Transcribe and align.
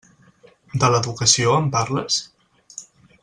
De 0.83 0.89
l'educació 0.93 1.53
em 1.59 1.69
parles? 1.77 2.19